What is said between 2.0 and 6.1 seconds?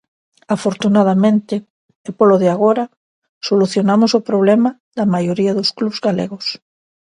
e polo de agora, solucionamos o problema da maioría dos clubs